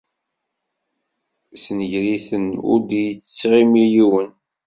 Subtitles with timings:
[1.53, 4.29] Ssenger-iten ur d-ittɣimi yiwen.